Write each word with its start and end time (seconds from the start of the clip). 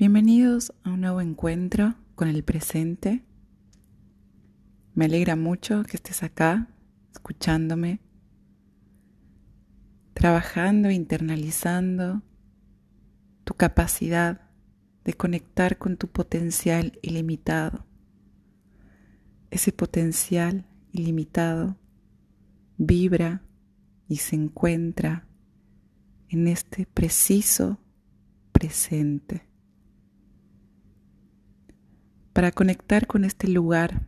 Bienvenidos 0.00 0.72
a 0.82 0.92
un 0.92 1.02
nuevo 1.02 1.20
encuentro 1.20 1.94
con 2.14 2.28
el 2.28 2.42
presente. 2.42 3.22
Me 4.94 5.04
alegra 5.04 5.36
mucho 5.36 5.82
que 5.82 5.98
estés 5.98 6.22
acá, 6.22 6.70
escuchándome, 7.12 8.00
trabajando, 10.14 10.90
internalizando 10.90 12.22
tu 13.44 13.52
capacidad 13.52 14.40
de 15.04 15.12
conectar 15.12 15.76
con 15.76 15.98
tu 15.98 16.08
potencial 16.08 16.98
ilimitado. 17.02 17.84
Ese 19.50 19.70
potencial 19.70 20.64
ilimitado 20.92 21.76
vibra 22.78 23.42
y 24.08 24.16
se 24.16 24.34
encuentra 24.34 25.26
en 26.30 26.48
este 26.48 26.86
preciso 26.86 27.78
presente 28.50 29.49
para 32.32 32.52
conectar 32.52 33.06
con 33.06 33.24
este 33.24 33.48
lugar 33.48 34.06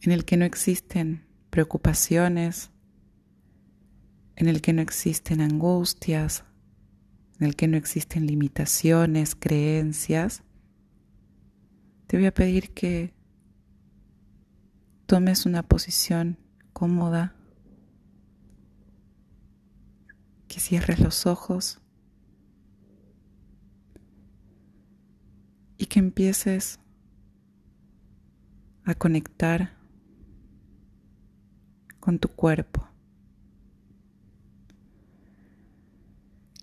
en 0.00 0.12
el 0.12 0.24
que 0.24 0.36
no 0.36 0.44
existen 0.44 1.24
preocupaciones, 1.50 2.70
en 4.36 4.48
el 4.48 4.60
que 4.60 4.72
no 4.72 4.82
existen 4.82 5.40
angustias, 5.40 6.44
en 7.38 7.46
el 7.46 7.56
que 7.56 7.68
no 7.68 7.76
existen 7.76 8.26
limitaciones, 8.26 9.34
creencias, 9.34 10.42
te 12.06 12.16
voy 12.16 12.26
a 12.26 12.34
pedir 12.34 12.70
que 12.74 13.14
tomes 15.06 15.46
una 15.46 15.62
posición 15.62 16.38
cómoda, 16.72 17.34
que 20.48 20.60
cierres 20.60 21.00
los 21.00 21.26
ojos 21.26 21.80
que 25.94 26.00
empieces 26.00 26.80
a 28.82 28.96
conectar 28.96 29.76
con 32.00 32.18
tu 32.18 32.26
cuerpo. 32.26 32.84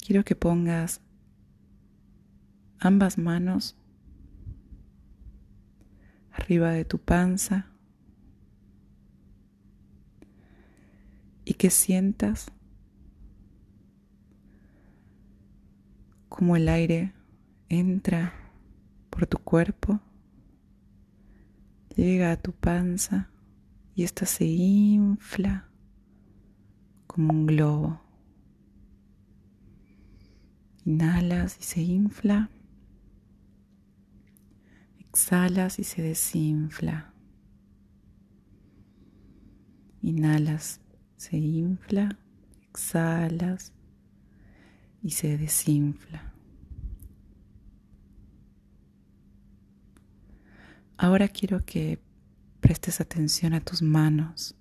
Quiero 0.05 0.25
que 0.25 0.35
pongas 0.35 0.99
ambas 2.77 3.17
manos 3.17 3.77
arriba 6.33 6.71
de 6.71 6.83
tu 6.83 6.97
panza 6.97 7.67
y 11.45 11.53
que 11.53 11.69
sientas 11.69 12.51
como 16.27 16.57
el 16.57 16.67
aire 16.67 17.13
entra 17.69 18.41
por 19.11 19.27
tu 19.27 19.37
cuerpo, 19.37 19.99
llega 21.95 22.31
a 22.31 22.37
tu 22.37 22.51
panza 22.53 23.29
y 23.93 24.03
esta 24.03 24.25
se 24.25 24.45
infla 24.45 25.67
como 27.05 27.31
un 27.33 27.45
globo. 27.45 28.01
Inhalas 30.85 31.57
y 31.59 31.63
se 31.63 31.81
infla. 31.81 32.49
Exhalas 34.99 35.77
y 35.77 35.83
se 35.83 36.01
desinfla. 36.01 37.13
Inhalas, 40.01 40.81
se 41.17 41.37
infla, 41.37 42.17
exhalas 42.69 43.73
y 45.03 45.11
se 45.11 45.37
desinfla. 45.37 46.30
Ahora 51.03 51.27
quiero 51.27 51.66
que 51.66 51.99
prestes 52.59 53.02
atención 53.02 53.56
a 53.56 53.59
tus 53.59 53.81
manos, 53.81 54.56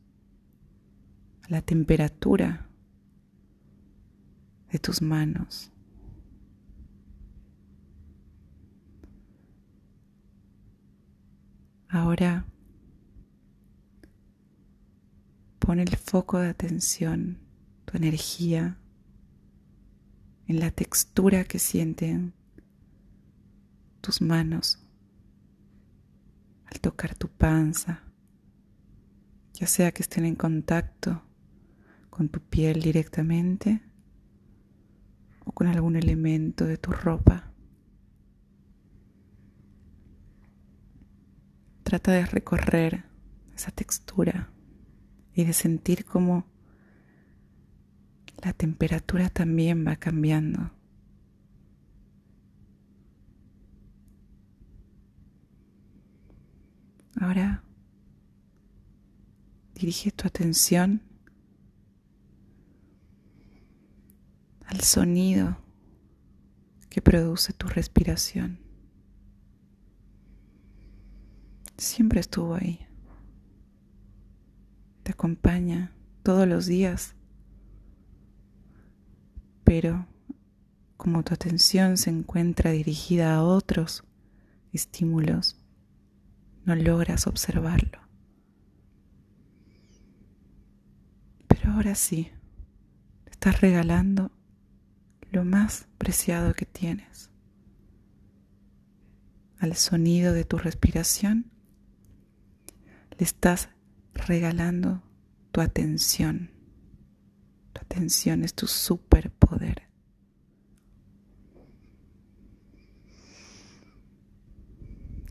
a 1.43 1.51
la 1.51 1.61
temperatura 1.61 2.67
de 4.73 4.78
tus 4.78 5.03
manos. 5.03 5.71
Ahora 11.91 12.47
pon 15.59 15.78
el 15.78 15.95
foco 15.95 16.39
de 16.39 16.49
atención, 16.49 17.37
tu 17.84 17.99
energía, 17.99 18.78
en 20.47 20.59
la 20.59 20.71
textura 20.71 21.45
que 21.45 21.59
sienten 21.59 22.33
tus 24.01 24.22
manos 24.22 24.80
al 26.71 26.81
tocar 26.81 27.15
tu 27.15 27.29
panza, 27.29 28.05
ya 29.55 29.67
sea 29.67 29.93
que 29.93 30.03
estén 30.03 30.25
en 30.25 30.37
contacto 30.37 31.23
con 32.09 32.29
tu 32.29 32.41
piel 32.41 32.81
directamente 32.81 33.83
o 35.45 35.53
con 35.53 35.67
algún 35.67 35.97
elemento 35.97 36.65
de 36.65 36.77
tu 36.77 36.93
ropa. 36.93 37.53
Trata 41.83 42.13
de 42.13 42.25
recorrer 42.27 43.05
esa 43.55 43.73
textura 43.73 44.53
y 45.35 45.45
de 45.45 45.53
sentir 45.53 46.05
cómo 46.05 46.47
la 48.43 48.53
temperatura 48.53 49.29
también 49.29 49.87
va 49.87 49.97
cambiando. 49.97 50.71
Ahora 57.21 57.63
dirige 59.75 60.11
tu 60.11 60.27
atención 60.27 61.03
al 64.65 64.81
sonido 64.81 65.59
que 66.89 67.03
produce 67.03 67.53
tu 67.53 67.69
respiración. 67.69 68.59
Siempre 71.77 72.21
estuvo 72.21 72.55
ahí. 72.55 72.87
Te 75.03 75.13
acompaña 75.13 75.93
todos 76.23 76.49
los 76.49 76.65
días. 76.65 77.15
Pero 79.65 80.07
como 80.97 81.23
tu 81.23 81.35
atención 81.35 81.99
se 81.99 82.09
encuentra 82.09 82.71
dirigida 82.71 83.35
a 83.35 83.43
otros 83.43 84.05
estímulos, 84.73 85.59
no 86.65 86.75
logras 86.75 87.26
observarlo. 87.26 88.00
Pero 91.48 91.72
ahora 91.72 91.94
sí, 91.94 92.31
estás 93.31 93.60
regalando 93.60 94.31
lo 95.31 95.44
más 95.44 95.88
preciado 95.98 96.54
que 96.54 96.66
tienes. 96.66 97.31
Al 99.59 99.76
sonido 99.76 100.32
de 100.32 100.44
tu 100.44 100.59
respiración, 100.59 101.50
le 103.19 103.25
estás 103.25 103.69
regalando 104.15 105.03
tu 105.53 105.60
atención. 105.60 106.50
Tu 107.72 107.81
atención 107.81 108.44
es 108.44 108.54
tu 108.54 108.66
superpoder. 108.66 109.82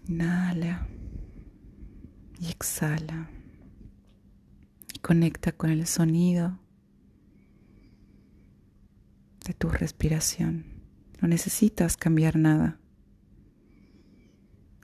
Inhala 0.08 0.88
y 2.40 2.50
exhala. 2.50 3.30
Y 4.94 5.00
conecta 5.00 5.52
con 5.52 5.70
el 5.70 5.86
sonido 5.86 6.60
de 9.46 9.54
tu 9.54 9.70
respiración. 9.70 10.66
No 11.22 11.28
necesitas 11.28 11.98
cambiar 11.98 12.38
nada. 12.38 12.80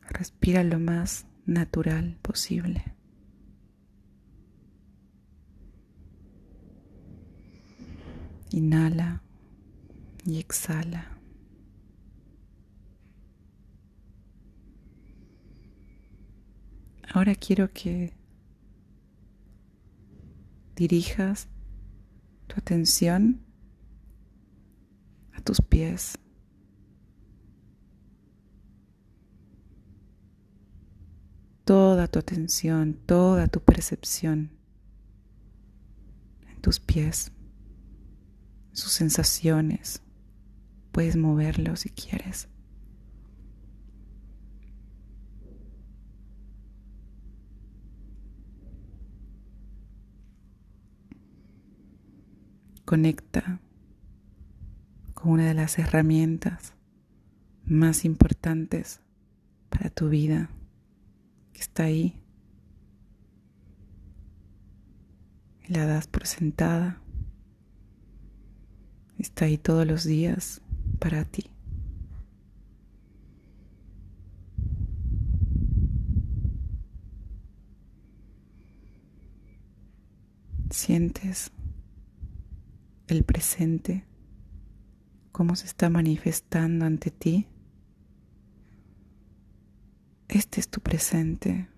Respira 0.10 0.64
lo 0.64 0.80
más 0.80 1.26
natural 1.46 2.18
posible. 2.22 2.84
Inhala 8.52 9.22
y 10.26 10.40
exhala. 10.40 11.15
Ahora 17.16 17.34
quiero 17.34 17.72
que 17.72 18.12
dirijas 20.76 21.48
tu 22.48 22.58
atención 22.58 23.40
a 25.32 25.40
tus 25.40 25.62
pies. 25.62 26.20
Toda 31.64 32.10
tu 32.10 32.20
atención, 32.20 33.00
toda 33.06 33.48
tu 33.48 33.62
percepción 33.62 34.52
en 36.50 36.60
tus 36.60 36.82
pies, 36.82 37.32
sus 38.74 38.92
sensaciones, 38.92 40.02
Puedes 40.92 41.16
moverlo 41.16 41.78
si 41.78 41.90
quieres. 41.90 42.50
Conecta 52.86 53.60
con 55.16 55.32
una 55.32 55.48
de 55.48 55.56
las 55.56 55.80
herramientas 55.80 56.76
más 57.66 58.06
importantes 58.06 59.02
para 59.70 59.90
tu 59.90 60.08
vida 60.10 60.52
que 61.52 61.62
está 61.62 61.86
ahí. 61.86 62.22
La 65.68 65.88
das 65.88 66.06
por 66.06 66.28
sentada. 66.28 67.02
Está 69.18 69.46
ahí 69.46 69.58
todos 69.58 69.88
los 69.88 70.04
días 70.04 70.62
para 71.00 71.26
ti. 71.26 71.50
Sientes 80.70 81.52
el 83.08 83.24
presente, 83.24 84.06
cómo 85.32 85.56
se 85.56 85.66
está 85.66 85.90
manifestando 85.90 86.86
ante 86.86 87.12
ti. 87.12 87.48
Este 90.28 90.60
es 90.60 90.70
tu 90.70 90.82
presente. 90.82 91.70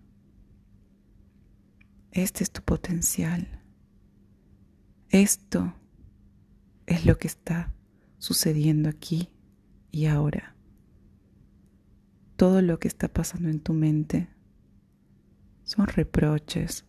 Este 2.11 2.43
es 2.43 2.51
tu 2.51 2.61
potencial. 2.61 3.61
Esto 5.09 5.73
es 6.85 7.05
lo 7.05 7.17
que 7.17 7.27
está 7.27 7.73
sucediendo 8.17 8.89
aquí 8.89 9.29
y 9.91 10.05
ahora. 10.05 10.55
Todo 12.35 12.61
lo 12.61 12.79
que 12.79 12.87
está 12.87 13.07
pasando 13.07 13.49
en 13.49 13.59
tu 13.59 13.73
mente 13.73 14.29
son 15.63 15.87
reproches, 15.87 16.85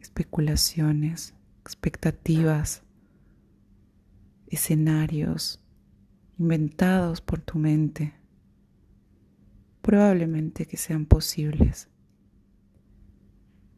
especulaciones, 0.00 1.34
expectativas, 1.60 2.84
escenarios 4.52 5.64
inventados 6.38 7.20
por 7.20 7.40
tu 7.40 7.58
mente, 7.58 8.14
probablemente 9.80 10.66
que 10.66 10.76
sean 10.76 11.06
posibles, 11.06 11.88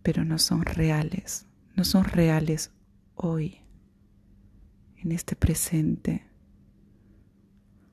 pero 0.03 0.25
no 0.25 0.39
son 0.39 0.63
reales, 0.63 1.47
no 1.77 1.85
son 1.85 2.05
reales 2.05 2.73
hoy, 3.15 3.61
en 4.97 5.13
este 5.13 5.37
presente. 5.37 6.27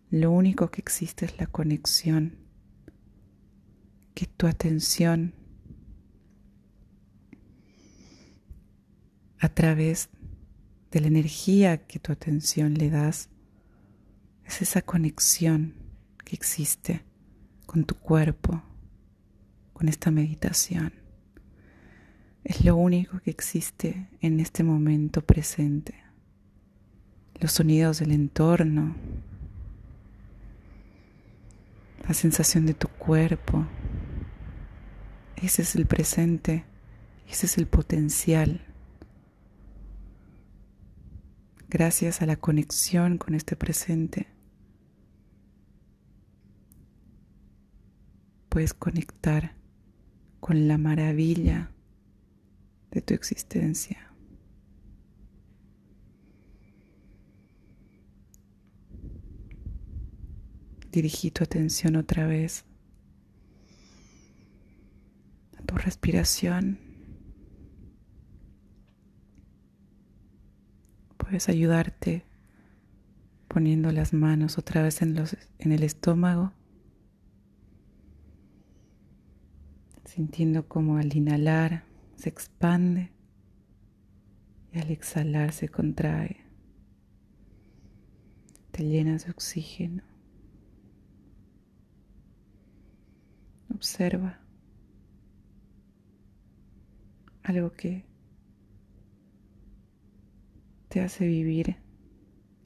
Lo 0.10 0.31
único 0.31 0.72
que 0.72 0.81
existe 0.81 1.25
es 1.25 1.38
la 1.38 1.48
conexión, 1.48 2.38
que 4.13 4.25
tu 4.25 4.48
atención 4.48 5.36
a 9.39 9.50
través 9.50 10.10
de 10.91 10.99
la 10.99 11.07
energía 11.07 11.85
que 11.85 11.99
tu 11.99 12.11
atención 12.11 12.73
le 12.73 12.89
das, 12.89 13.29
es 14.45 14.61
esa 14.61 14.81
conexión 14.81 15.73
que 16.25 16.35
existe 16.35 17.03
con 17.65 17.85
tu 17.85 17.95
cuerpo, 17.95 18.61
con 19.73 19.88
esta 19.88 20.11
meditación. 20.11 20.93
Es 22.43 22.65
lo 22.65 22.75
único 22.75 23.19
que 23.19 23.31
existe 23.31 24.09
en 24.19 24.39
este 24.39 24.63
momento 24.63 25.21
presente. 25.21 25.95
Los 27.39 27.53
sonidos 27.53 27.99
del 27.99 28.11
entorno, 28.11 28.95
la 32.07 32.13
sensación 32.13 32.65
de 32.65 32.73
tu 32.73 32.88
cuerpo. 32.89 33.65
Ese 35.38 35.61
es 35.61 35.75
el 35.75 35.85
presente, 35.85 36.65
ese 37.29 37.45
es 37.45 37.57
el 37.57 37.67
potencial 37.67 38.70
gracias 41.71 42.21
a 42.21 42.25
la 42.25 42.35
conexión 42.35 43.18
con 43.18 43.33
este 43.33 43.56
presente, 43.56 44.27
puedes 48.50 48.73
conectar 48.73 49.56
con 50.41 50.68
la 50.68 50.77
maravilla 50.77 51.71
de 52.91 53.01
tu 53.01 53.13
existencia. 53.13 54.12
Dirigí 60.91 61.31
tu 61.31 61.45
atención 61.45 61.95
otra 61.95 62.27
vez 62.27 62.65
a 65.57 65.62
tu 65.62 65.75
respiración. 65.75 66.90
Puedes 71.31 71.48
ayudarte 71.48 72.25
poniendo 73.48 73.89
las 73.94 74.12
manos 74.12 74.57
otra 74.57 74.83
vez 74.83 75.01
en, 75.01 75.16
los, 75.16 75.38
en 75.60 75.72
el 75.72 75.83
estómago, 75.83 76.51
sintiendo 80.04 80.68
como 80.68 80.98
al 80.98 81.16
inhalar 81.16 81.86
se 82.18 82.28
expande 82.28 83.13
y 84.74 84.80
al 84.80 84.92
exhalar 84.92 85.54
se 85.54 85.69
contrae. 85.69 86.42
Te 88.72 88.84
llenas 88.84 89.24
de 89.24 89.31
oxígeno. 89.31 90.04
Observa 93.74 94.42
algo 97.42 97.72
que 97.72 98.11
te 100.91 100.99
hace 100.99 101.25
vivir 101.25 101.77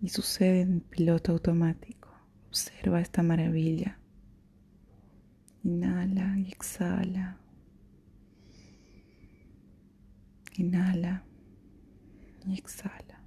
y 0.01 0.10
sucede 0.10 0.62
en 0.62 0.81
piloto 0.81 1.31
automático. 1.31 2.10
Observa 2.48 3.00
esta 3.00 3.22
maravilla. 3.22 4.00
Inhala 5.63 6.36
y 6.39 6.48
exhala. 6.48 7.38
Inhala 10.57 11.24
y 12.48 12.57
exhala. 12.57 13.22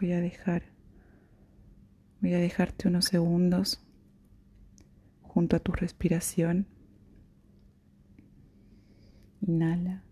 Voy 0.00 0.10
a 0.12 0.20
dejar 0.20 0.64
voy 2.20 2.34
a 2.34 2.38
dejarte 2.38 2.88
unos 2.88 3.04
segundos 3.04 3.80
junto 5.22 5.54
a 5.54 5.60
tu 5.60 5.70
respiración. 5.70 6.66
Inhala. 9.42 10.09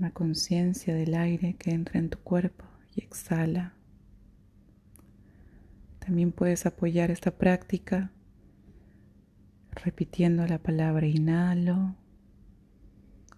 Toma 0.00 0.12
conciencia 0.14 0.94
del 0.94 1.14
aire 1.14 1.56
que 1.58 1.72
entra 1.72 1.98
en 2.00 2.08
tu 2.08 2.16
cuerpo 2.20 2.64
y 2.96 3.02
exhala. 3.02 3.74
También 5.98 6.32
puedes 6.32 6.64
apoyar 6.64 7.10
esta 7.10 7.32
práctica 7.32 8.10
repitiendo 9.72 10.46
la 10.46 10.56
palabra 10.56 11.06
inhalo 11.06 11.96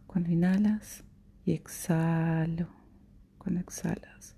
cuando 0.07 0.31
inhalas 0.31 1.03
y 1.45 1.55
exhalo 1.55 2.69
cuando 3.39 3.59
exhalas. 3.59 4.37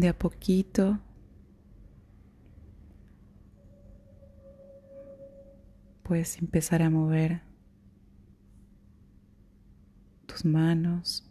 De 0.00 0.08
a 0.08 0.18
poquito 0.18 0.98
puedes 6.02 6.38
empezar 6.38 6.80
a 6.80 6.88
mover 6.88 7.42
tus 10.24 10.46
manos, 10.46 11.30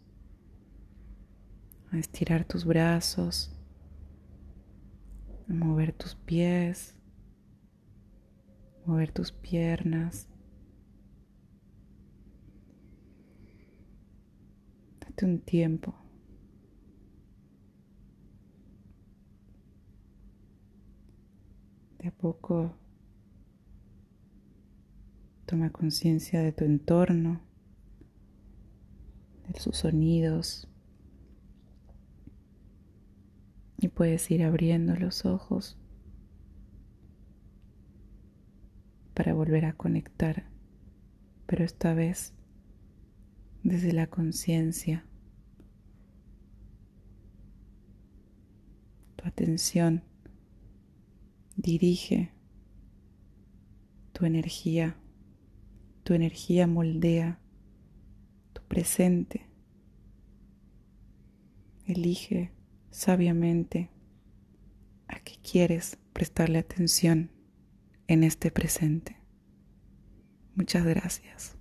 a 1.92 1.98
estirar 1.98 2.46
tus 2.46 2.64
brazos, 2.64 3.52
a 5.50 5.54
mover 5.54 5.92
tus 5.92 6.14
pies, 6.14 6.96
mover 8.86 9.12
tus 9.12 9.32
piernas. 9.32 10.28
Date 15.00 15.26
un 15.26 15.40
tiempo. 15.40 15.96
De 22.02 22.08
a 22.08 22.12
poco 22.12 22.74
toma 25.46 25.70
conciencia 25.70 26.42
de 26.42 26.52
tu 26.52 26.64
entorno, 26.64 27.42
de 29.48 29.60
sus 29.60 29.78
sonidos, 29.78 30.68
y 33.78 33.90
puedes 33.90 34.32
ir 34.32 34.42
abriendo 34.42 34.96
los 34.96 35.28
ojos 35.28 35.78
para 39.14 39.36
volver 39.36 39.66
a 39.66 39.74
conectar, 39.74 40.46
pero 41.46 41.64
esta 41.64 41.94
vez 41.94 42.34
desde 43.62 43.94
la 43.94 44.08
conciencia. 44.08 45.06
Tu 49.18 49.28
atención 49.28 50.02
dirige 51.56 52.32
tu 54.14 54.26
energía, 54.26 54.98
tu 56.04 56.14
energía 56.14 56.68
moldea 56.68 57.40
tu 58.54 58.62
presente. 58.64 59.48
Elige 61.86 62.52
sabiamente 62.90 63.90
a 65.08 65.20
qué 65.20 65.36
quieres 65.42 65.98
prestarle 66.14 66.60
atención 66.60 67.32
en 68.08 68.24
este 68.24 68.52
presente. 68.52 69.18
Muchas 70.56 70.86
gracias. 70.86 71.61